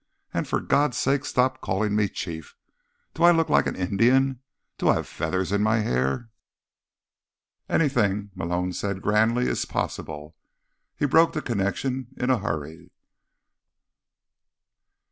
"And 0.33 0.47
for 0.47 0.59
God's 0.61 0.97
sake 0.97 1.25
stop 1.25 1.61
calling 1.61 1.95
me 1.95 2.07
Chief! 2.09 2.55
Do 3.13 3.21
I 3.21 3.29
look 3.29 3.49
like 3.49 3.67
an 3.67 3.75
Indian? 3.75 4.39
Do 4.79 4.89
I 4.89 4.95
have 4.95 5.05
feathers 5.05 5.51
in 5.51 5.61
my 5.61 5.81
hair?" 5.81 6.31
"Anything," 7.69 8.31
Malone 8.33 8.73
said 8.73 9.03
grandly, 9.03 9.45
"is 9.47 9.63
possible." 9.65 10.35
He 10.95 11.05
broke 11.05 11.33
the 11.33 11.41
connection 11.43 12.07
in 12.17 12.31
a 12.31 12.39
hurry. 12.39 12.89